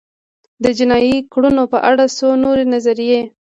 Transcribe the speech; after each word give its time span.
د 0.63 0.65
جنایي 0.77 1.15
کړنو 1.33 1.63
په 1.73 1.79
اړه 1.89 2.05
څو 2.17 2.27
نورې 2.43 2.65
نظریې 2.73 3.21